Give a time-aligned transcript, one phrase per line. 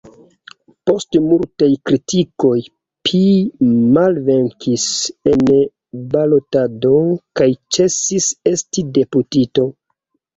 [0.89, 2.53] Post multaj kritikoj
[3.09, 3.19] pi
[3.97, 4.85] malvenkis
[5.33, 5.43] en
[6.15, 6.95] balotado
[7.41, 9.67] kaj ĉesis esti deputito.